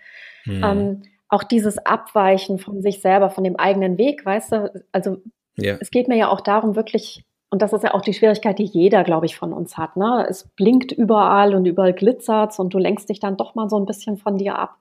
[0.43, 0.63] hm.
[0.63, 4.85] ähm, auch dieses Abweichen von sich selber, von dem eigenen Weg, weißt du?
[4.91, 5.17] Also
[5.57, 5.77] ja.
[5.79, 7.23] es geht mir ja auch darum, wirklich
[7.55, 9.95] und das ist ja auch die Schwierigkeit, die jeder, glaube ich, von uns hat.
[9.95, 10.25] Ne?
[10.29, 13.85] Es blinkt überall und überall glitzert und du lenkst dich dann doch mal so ein
[13.85, 14.75] bisschen von dir ab.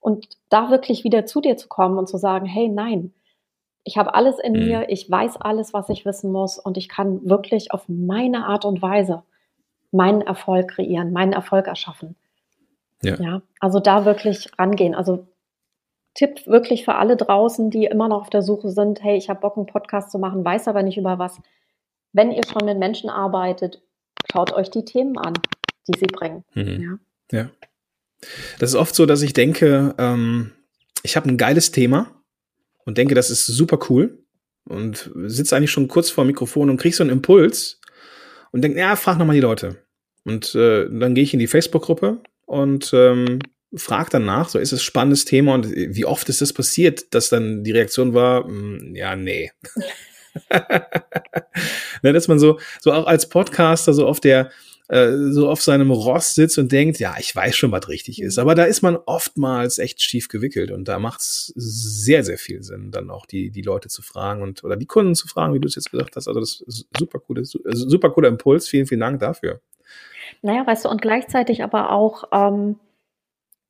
[0.00, 3.12] Und da wirklich wieder zu dir zu kommen und zu sagen, hey, nein,
[3.84, 4.58] ich habe alles in mhm.
[4.58, 8.64] mir, ich weiß alles, was ich wissen muss und ich kann wirklich auf meine Art
[8.64, 9.22] und Weise
[9.92, 12.16] meinen Erfolg kreieren, meinen Erfolg erschaffen.
[13.02, 13.16] Ja.
[13.16, 13.42] ja.
[13.58, 14.94] Also da wirklich rangehen.
[14.94, 15.26] Also
[16.14, 19.40] Tipp wirklich für alle draußen, die immer noch auf der Suche sind, hey, ich habe
[19.40, 21.40] Bock, einen Podcast zu machen, weiß aber nicht über was.
[22.12, 23.80] Wenn ihr schon mit Menschen arbeitet,
[24.30, 25.34] schaut euch die Themen an,
[25.88, 26.44] die sie bringen.
[26.54, 26.98] Mhm.
[27.32, 27.38] Ja.
[27.38, 27.50] ja.
[28.58, 30.52] Das ist oft so, dass ich denke, ähm,
[31.02, 32.22] ich habe ein geiles Thema
[32.84, 34.24] und denke, das ist super cool
[34.64, 37.80] und sitze eigentlich schon kurz vor dem Mikrofon und krieg so einen Impuls
[38.52, 39.76] und denke, ja, frag nochmal die Leute.
[40.24, 43.38] Und äh, dann gehe ich in die Facebook-Gruppe und ähm,
[43.74, 47.64] frag danach, so ist es spannendes Thema und wie oft ist das passiert, dass dann
[47.64, 49.50] die Reaktion war, mh, hm, ja, nee.
[52.02, 54.50] ne, dass man so, so auch als Podcaster so auf der,
[54.90, 58.40] äh, so auf seinem Ross sitzt und denkt, ja, ich weiß schon, was richtig ist.
[58.40, 62.64] Aber da ist man oftmals echt schief gewickelt und da macht es sehr, sehr viel
[62.64, 65.60] Sinn, dann auch die, die Leute zu fragen und oder die Kunden zu fragen, wie
[65.60, 66.26] du es jetzt gesagt hast.
[66.26, 68.66] Also das ist super coole, super cooler Impuls.
[68.66, 69.60] Vielen, vielen Dank dafür.
[70.42, 72.74] Naja, weißt du, und gleichzeitig aber auch ähm,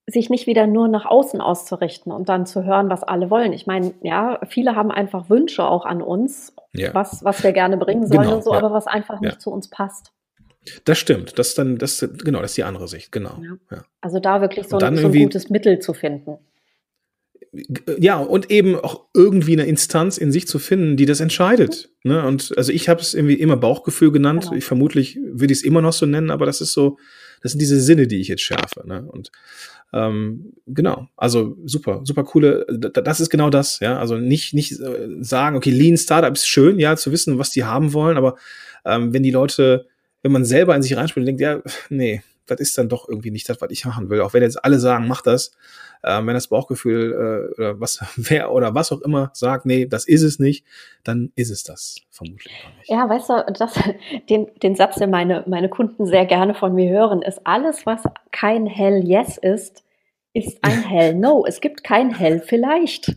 [0.07, 3.53] sich nicht wieder nur nach außen auszurichten und dann zu hören, was alle wollen.
[3.53, 6.95] Ich meine, ja, viele haben einfach Wünsche auch an uns, ja.
[6.95, 8.59] was, was wir gerne bringen sollen genau, und so, ja.
[8.59, 9.39] aber was einfach nicht ja.
[9.39, 10.15] zu uns passt.
[10.85, 11.39] Das stimmt.
[11.39, 13.41] Das dann, das, genau, das ist die andere Sicht, genau.
[14.01, 16.39] Also da wirklich so, ein, so ein gutes Mittel zu finden
[17.99, 21.91] ja, und eben auch irgendwie eine Instanz in sich zu finden, die das entscheidet.
[22.05, 22.25] Ne?
[22.25, 24.45] Und also ich habe es irgendwie immer Bauchgefühl genannt.
[24.45, 24.57] Genau.
[24.57, 26.99] Ich vermutlich würde ich es immer noch so nennen, aber das ist so,
[27.43, 28.87] das sind diese Sinne, die ich jetzt schärfe.
[28.87, 29.03] Ne?
[29.03, 29.33] Und
[29.93, 33.99] ähm, genau, also super, super coole, das ist genau das, ja.
[33.99, 37.65] Also nicht, nicht äh, sagen, okay, Lean Startup ist schön, ja, zu wissen, was die
[37.65, 38.37] haben wollen, aber
[38.85, 39.89] ähm, wenn die Leute,
[40.23, 43.31] wenn man selber in sich reinspielt und denkt, ja, nee, das ist dann doch irgendwie
[43.31, 44.21] nicht das, was ich machen will.
[44.21, 45.53] Auch wenn jetzt alle sagen, mach das,
[46.03, 50.07] ähm, wenn das Bauchgefühl äh, oder was wer oder was auch immer sagt, nee, das
[50.07, 50.65] ist es nicht,
[51.05, 52.91] dann ist es das vermutlich gar nicht.
[52.91, 53.75] Ja, weißt du, das,
[54.31, 58.03] den, den Satz, den meine, meine Kunden sehr gerne von mir hören, ist alles, was
[58.33, 59.85] kein Hell Yes ist,
[60.33, 61.45] ist ein Hell No.
[61.47, 63.17] Es gibt kein Hell vielleicht.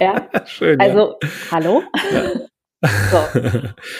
[0.00, 1.28] Ja, Schön, also ja.
[1.52, 1.84] hallo.
[2.12, 2.48] Ja.
[2.82, 3.40] So.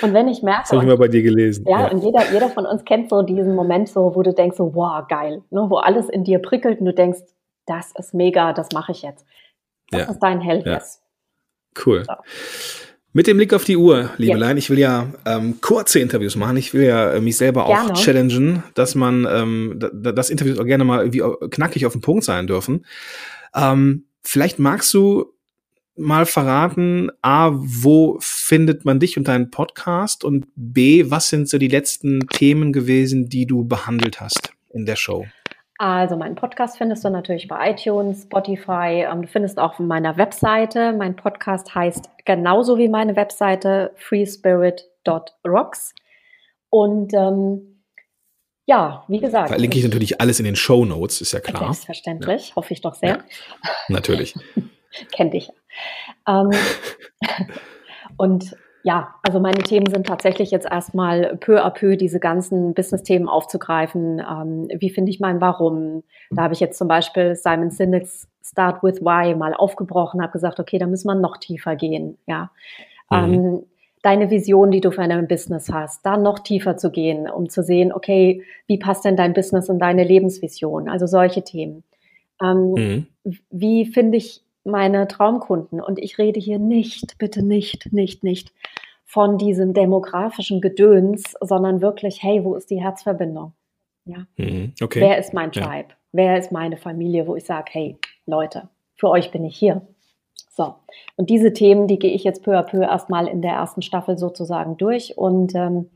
[0.03, 0.62] Und wenn ich merke.
[0.62, 1.65] Das habe ich mal bei dir gelesen.
[1.67, 4.57] Ja, ja, und jeder, jeder von uns kennt so diesen Moment, so, wo du denkst,
[4.57, 7.21] so, wow, geil, ne, wo alles in dir prickelt und du denkst,
[7.67, 9.25] das ist mega, das mache ich jetzt.
[9.91, 10.11] Das ja.
[10.11, 10.81] ist dein Hell ja.
[11.85, 12.05] Cool.
[12.05, 12.15] So.
[13.12, 14.65] Mit dem Blick auf die Uhr, Liebelein, yes.
[14.65, 16.59] ich will ja ähm, kurze Interviews machen.
[16.59, 17.93] Ich will ja äh, mich selber gerne.
[17.93, 22.25] auch challengen, dass man, ähm, das Interviews auch gerne mal irgendwie knackig auf den Punkt
[22.25, 22.85] sein dürfen.
[23.55, 25.33] Ähm, vielleicht magst du
[25.97, 31.59] mal verraten, A, wo findet man dich und deinen Podcast und B, was sind so
[31.59, 35.27] die letzten Themen gewesen, die du behandelt hast in der Show?
[35.79, 39.07] Also meinen Podcast findest du natürlich bei iTunes, Spotify.
[39.11, 40.93] Ähm, du findest auch auf meiner Webseite.
[40.93, 45.95] Mein Podcast heißt genauso wie meine Webseite freespirit.rocks.
[46.71, 47.83] Und ähm,
[48.65, 49.49] ja, wie gesagt.
[49.49, 51.65] Verlinke ich natürlich alles in den Show Notes, ist ja klar.
[51.65, 52.57] Selbstverständlich, ja.
[52.57, 53.11] hoffe ich doch sehr.
[53.11, 53.25] Ja,
[53.89, 54.35] natürlich.
[55.13, 55.51] Kennt dich.
[56.27, 56.51] Ähm,
[58.17, 63.29] und ja, also meine Themen sind tatsächlich jetzt erstmal peu à peu diese ganzen Business-Themen
[63.29, 64.21] aufzugreifen.
[64.21, 66.05] Ähm, wie finde ich mein Warum?
[66.31, 70.61] Da habe ich jetzt zum Beispiel Simon Sinek's Start with Why mal aufgebrochen, habe gesagt,
[70.61, 72.17] okay, da müssen wir noch tiefer gehen.
[72.29, 72.51] Ja.
[73.11, 73.35] Mhm.
[73.35, 73.62] Ähm,
[74.03, 77.65] deine Vision, die du für dein Business hast, da noch tiefer zu gehen, um zu
[77.65, 80.89] sehen, okay, wie passt denn dein Business in deine Lebensvision?
[80.89, 81.83] Also solche Themen.
[82.41, 83.07] Ähm, mhm.
[83.51, 85.81] Wie finde ich meine Traumkunden.
[85.81, 88.53] Und ich rede hier nicht, bitte nicht, nicht, nicht
[89.05, 93.53] von diesem demografischen Gedöns, sondern wirklich, hey, wo ist die Herzverbindung?
[94.05, 94.27] Ja.
[94.37, 95.01] Mhm, okay.
[95.01, 95.89] Wer ist mein Tribe?
[95.89, 95.97] Ja.
[96.13, 99.83] Wer ist meine Familie, wo ich sage, hey, Leute, für euch bin ich hier.
[100.51, 100.75] So.
[101.17, 104.17] Und diese Themen, die gehe ich jetzt peu à peu erstmal in der ersten Staffel
[104.17, 105.91] sozusagen durch und ähm,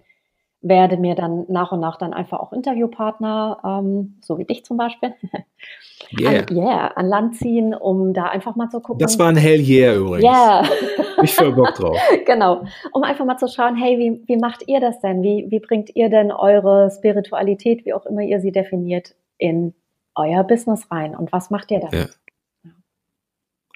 [0.63, 4.77] werde mir dann nach und nach dann einfach auch Interviewpartner, ähm, so wie dich zum
[4.77, 5.15] Beispiel,
[6.21, 6.41] yeah.
[6.41, 8.99] An, yeah, an Land ziehen, um da einfach mal zu gucken.
[8.99, 10.25] Das war ein Hell Yeah übrigens.
[10.25, 10.65] Yeah.
[11.23, 11.97] ich voll Bock drauf.
[12.27, 12.65] genau.
[12.93, 15.23] Um einfach mal zu schauen, hey, wie, wie macht ihr das denn?
[15.23, 19.75] Wie, wie bringt ihr denn eure Spiritualität, wie auch immer ihr sie definiert, in
[20.15, 21.17] euer Business rein?
[21.17, 21.89] Und was macht ihr da?
[21.91, 22.07] Ja.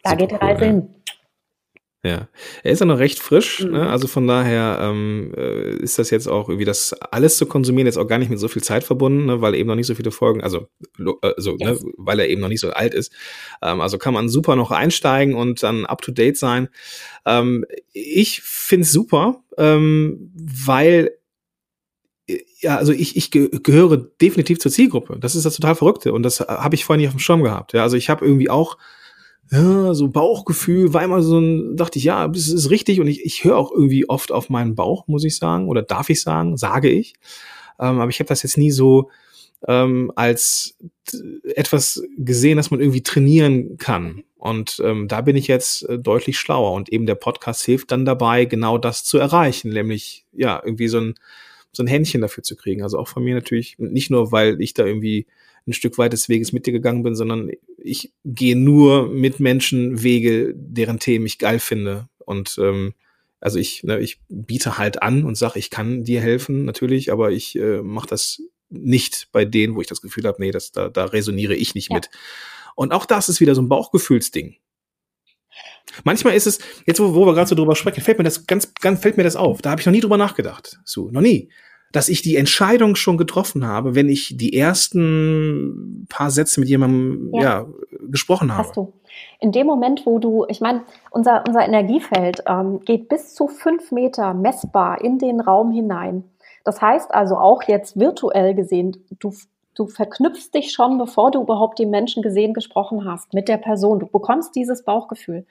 [0.02, 0.94] Da Super geht die Reise cool, hin.
[2.04, 2.28] Ja,
[2.62, 3.66] er ist ja noch recht frisch, ne?
[3.66, 3.72] mhm.
[3.76, 3.90] ne?
[3.90, 7.96] also von daher ähm, äh, ist das jetzt auch irgendwie das alles zu konsumieren jetzt
[7.96, 9.40] auch gar nicht mit so viel Zeit verbunden, ne?
[9.40, 10.68] weil eben noch nicht so viele Folgen, also
[11.22, 11.70] also ne?
[11.70, 11.82] yes.
[11.82, 11.92] ne?
[11.96, 13.10] weil er eben noch nicht so alt ist.
[13.62, 16.68] Ähm, also kann man super noch einsteigen und dann up to date sein.
[17.24, 17.64] Ähm,
[17.94, 21.12] ich find's super, ähm, weil
[22.60, 25.16] ja, also ich, ich gehöre definitiv zur Zielgruppe.
[25.20, 27.72] Das ist das total Verrückte und das habe ich vorher nicht auf dem Schirm gehabt.
[27.72, 28.76] Ja, also ich habe irgendwie auch
[29.54, 33.44] so Bauchgefühl, war immer so ein, dachte ich, ja, das ist richtig und ich, ich
[33.44, 36.88] höre auch irgendwie oft auf meinen Bauch, muss ich sagen, oder darf ich sagen, sage
[36.88, 37.14] ich.
[37.78, 39.10] Ähm, aber ich habe das jetzt nie so
[39.66, 40.76] ähm, als
[41.54, 44.24] etwas gesehen, dass man irgendwie trainieren kann.
[44.36, 48.04] Und ähm, da bin ich jetzt äh, deutlich schlauer und eben der Podcast hilft dann
[48.04, 51.14] dabei, genau das zu erreichen, nämlich ja, irgendwie so ein,
[51.72, 52.82] so ein Händchen dafür zu kriegen.
[52.82, 55.26] Also auch von mir natürlich, nicht nur, weil ich da irgendwie
[55.66, 60.02] ein Stück weit des Weges mit dir gegangen bin, sondern ich gehe nur mit Menschen
[60.02, 62.08] Wege, deren Themen ich geil finde.
[62.18, 62.94] Und ähm,
[63.40, 67.30] also ich, ne, ich biete halt an und sage, ich kann dir helfen, natürlich, aber
[67.30, 70.88] ich äh, mache das nicht bei denen, wo ich das Gefühl habe, nee, das, da,
[70.88, 71.96] da resoniere ich nicht ja.
[71.96, 72.10] mit.
[72.74, 74.56] Und auch das ist wieder so ein Bauchgefühlsding.
[76.02, 78.74] Manchmal ist es, jetzt wo, wo wir gerade so drüber sprechen, fällt mir das ganz,
[78.74, 79.62] ganz, fällt mir das auf.
[79.62, 80.80] Da habe ich noch nie drüber nachgedacht.
[80.84, 81.50] So, noch nie
[81.94, 87.30] dass ich die Entscheidung schon getroffen habe, wenn ich die ersten paar Sätze mit jemandem
[87.34, 87.40] ja.
[87.40, 87.66] ja
[88.10, 88.66] gesprochen habe.
[88.66, 88.92] Hast du.
[89.38, 93.92] In dem Moment, wo du, ich meine, unser, unser Energiefeld ähm, geht bis zu fünf
[93.92, 96.24] Meter messbar in den Raum hinein.
[96.64, 99.32] Das heißt also auch jetzt virtuell gesehen, du,
[99.76, 104.00] du verknüpfst dich schon, bevor du überhaupt den Menschen gesehen, gesprochen hast, mit der Person.
[104.00, 105.46] Du bekommst dieses Bauchgefühl.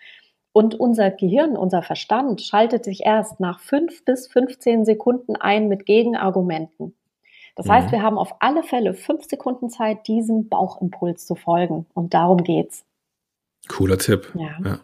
[0.53, 5.87] Und unser Gehirn, unser Verstand schaltet sich erst nach fünf bis 15 Sekunden ein mit
[5.87, 6.95] Gegenargumenten.
[7.55, 7.91] Das heißt, mhm.
[7.91, 11.87] wir haben auf alle Fälle fünf Sekunden Zeit, diesem Bauchimpuls zu folgen.
[11.95, 12.85] Und darum geht's.
[13.67, 14.31] Cooler Tipp.
[14.35, 14.57] Ja.
[14.63, 14.79] Ja,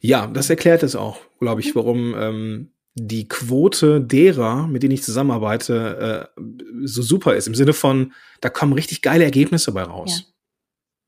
[0.00, 5.02] ja das erklärt es auch, glaube ich, warum ähm, die Quote derer, mit denen ich
[5.02, 6.42] zusammenarbeite, äh,
[6.84, 7.46] so super ist.
[7.46, 10.26] Im Sinne von, da kommen richtig geile Ergebnisse bei raus.
[10.26, 10.30] Ja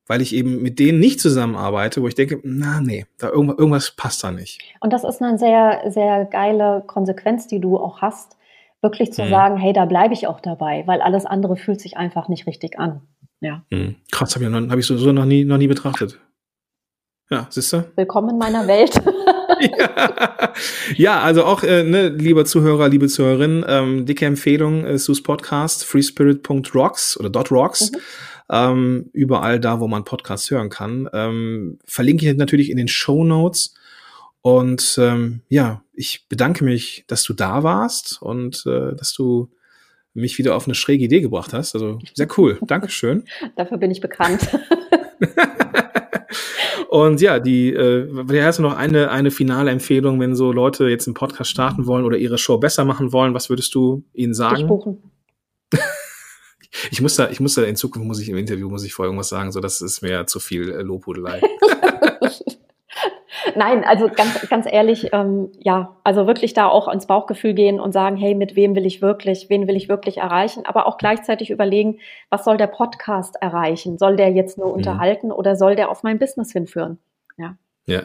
[0.07, 3.91] weil ich eben mit denen nicht zusammenarbeite, wo ich denke, na nee, da irgendwas, irgendwas
[3.91, 4.61] passt da nicht.
[4.79, 8.37] Und das ist eine sehr, sehr geile Konsequenz, die du auch hast,
[8.81, 9.29] wirklich zu mhm.
[9.29, 12.79] sagen, hey, da bleibe ich auch dabei, weil alles andere fühlt sich einfach nicht richtig
[12.79, 13.01] an.
[13.39, 13.63] Ja.
[13.69, 13.95] Mhm.
[14.11, 16.19] Krass, habe ich, noch, hab ich so, so noch, nie, noch nie betrachtet.
[17.29, 17.85] Ja, siehst du?
[17.95, 19.01] Willkommen in meiner Welt.
[19.63, 20.53] ja.
[20.95, 25.85] ja, also auch, äh, ne, lieber Zuhörer, liebe Zuhörerin, ähm, dicke Empfehlung, äh, Sus Podcast,
[25.85, 27.91] freespirit.rocks oder .rocks.
[27.91, 27.97] Mhm
[28.49, 31.09] ähm, überall da, wo man Podcasts hören kann.
[31.13, 33.73] Ähm, verlinke ich natürlich in den Show Notes.
[34.41, 39.49] Und ähm, ja, ich bedanke mich, dass du da warst und äh, dass du
[40.13, 41.73] mich wieder auf eine schräge Idee gebracht hast.
[41.73, 42.59] Also sehr cool.
[42.67, 43.23] Dankeschön.
[43.55, 44.47] Dafür bin ich bekannt.
[46.93, 51.07] und ja, die, äh, hast du noch eine, eine finale Empfehlung, wenn so Leute jetzt
[51.07, 54.57] einen Podcast starten wollen oder ihre Show besser machen wollen, was würdest du ihnen sagen?
[54.57, 55.01] Ich buchen.
[56.89, 59.09] Ich muss da, ich muss da in Zukunft muss ich im Interview muss ich vorher
[59.09, 61.39] irgendwas sagen, so das ist mir zu viel äh, Lobhudelei.
[63.55, 67.91] Nein, also ganz, ganz ehrlich, ähm, ja, also wirklich da auch ins Bauchgefühl gehen und
[67.91, 71.49] sagen, hey, mit wem will ich wirklich, wen will ich wirklich erreichen, aber auch gleichzeitig
[71.49, 73.97] überlegen, was soll der Podcast erreichen?
[73.97, 74.73] Soll der jetzt nur mhm.
[74.73, 75.33] unterhalten mhm.
[75.33, 76.99] oder soll der auf mein Business hinführen?
[77.37, 77.57] Ja.
[77.85, 78.03] Ja.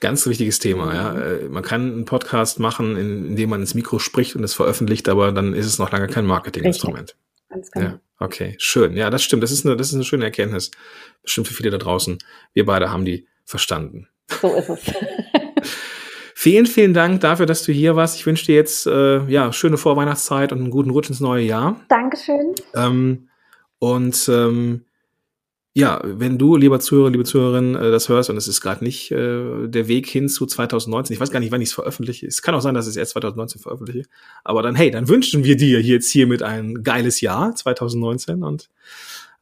[0.00, 1.18] Ganz wichtiges Thema, ja.
[1.18, 4.54] Äh, man kann einen Podcast machen, in, in dem man ins Mikro spricht und es
[4.54, 7.16] veröffentlicht, aber dann ist es noch lange kein Marketinginstrument.
[7.48, 7.86] Ganz genau.
[7.86, 8.96] Ja, okay, schön.
[8.96, 9.42] Ja, das stimmt.
[9.42, 10.70] Das ist eine, das ist eine schöne Erkenntnis.
[11.22, 12.18] Bestimmt für viele da draußen.
[12.52, 14.08] Wir beide haben die verstanden.
[14.28, 14.80] So ist es.
[16.34, 18.16] vielen, vielen Dank dafür, dass du hier warst.
[18.16, 21.80] Ich wünsche dir jetzt äh, ja schöne Vorweihnachtszeit und einen guten Rutsch ins neue Jahr.
[21.88, 22.54] Dankeschön.
[22.74, 23.28] Ähm,
[23.78, 24.84] und ähm,
[25.76, 29.10] ja, wenn du, lieber Zuhörer, liebe Zuhörerin, äh, das hörst und es ist gerade nicht
[29.10, 32.26] äh, der Weg hin zu 2019, ich weiß gar nicht, wann ich es veröffentliche.
[32.28, 34.04] Es kann auch sein, dass ich es erst 2019 veröffentliche.
[34.44, 38.70] Aber dann, hey, dann wünschen wir dir jetzt hiermit ein geiles Jahr 2019 und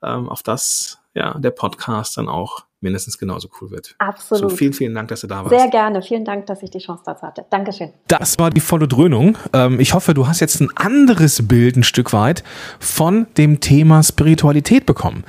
[0.03, 3.95] ähm, auf das ja der Podcast dann auch mindestens genauso cool wird.
[3.99, 4.51] Absolut.
[4.51, 5.51] So, vielen, vielen Dank, dass du da warst.
[5.51, 6.03] Sehr gerne.
[6.03, 7.45] Vielen Dank, dass ich die Chance dazu hatte.
[7.49, 7.91] Dankeschön.
[8.09, 9.39] Das war die volle Dröhnung.
[9.53, 12.43] Ähm, ich hoffe, du hast jetzt ein anderes Bild ein Stück weit
[12.81, 15.25] von dem Thema Spiritualität bekommen.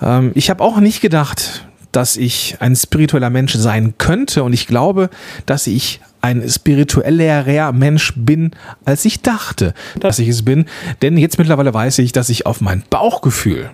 [0.00, 4.66] Ähm, ich habe auch nicht gedacht, dass ich ein spiritueller Mensch sein könnte und ich
[4.66, 5.10] glaube,
[5.46, 8.52] dass ich ein spirituellerer Mensch bin,
[8.84, 10.66] als ich dachte, dass ich es bin.
[11.02, 13.70] Denn jetzt mittlerweile weiß ich, dass ich auf mein Bauchgefühl,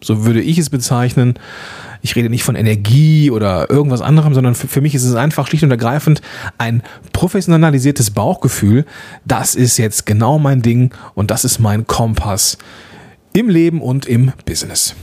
[0.00, 1.34] so würde ich es bezeichnen,
[2.02, 5.48] ich rede nicht von Energie oder irgendwas anderem, sondern für, für mich ist es einfach
[5.48, 6.22] schlicht und ergreifend
[6.58, 6.82] ein
[7.12, 8.84] professionalisiertes Bauchgefühl.
[9.24, 12.58] Das ist jetzt genau mein Ding und das ist mein Kompass
[13.32, 14.94] im Leben und im Business.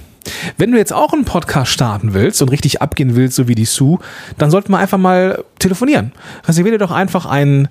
[0.58, 3.66] Wenn du jetzt auch einen Podcast starten willst und richtig abgehen willst, so wie die
[3.66, 4.00] Sue,
[4.38, 6.14] dann sollten wir einfach mal telefonieren.
[6.48, 7.68] Reserviere doch einfach einen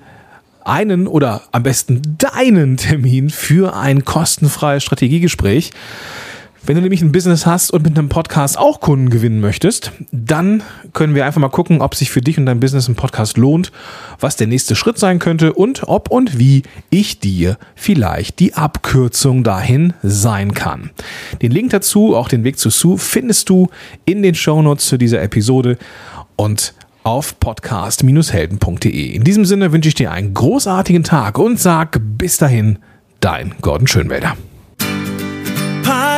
[0.64, 5.72] einen oder am besten deinen Termin für ein kostenfreies Strategiegespräch.
[6.64, 10.62] Wenn du nämlich ein Business hast und mit einem Podcast auch Kunden gewinnen möchtest, dann
[10.92, 13.72] können wir einfach mal gucken, ob sich für dich und dein Business ein Podcast lohnt,
[14.20, 19.42] was der nächste Schritt sein könnte und ob und wie ich dir vielleicht die Abkürzung
[19.42, 20.90] dahin sein kann.
[21.42, 23.68] Den Link dazu, auch den Weg zu Sue, findest du
[24.04, 25.78] in den Shownotes zu dieser Episode
[26.36, 29.10] und auf podcast-helden.de.
[29.10, 32.78] In diesem Sinne wünsche ich dir einen großartigen Tag und sag bis dahin,
[33.18, 34.36] dein Gordon Schönwälder.